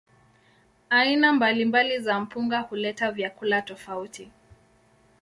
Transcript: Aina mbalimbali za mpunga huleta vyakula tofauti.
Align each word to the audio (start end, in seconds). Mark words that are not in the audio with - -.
Aina 0.89 1.33
mbalimbali 1.33 1.99
za 1.99 2.19
mpunga 2.19 2.59
huleta 2.59 3.11
vyakula 3.11 3.61
tofauti. 3.61 4.31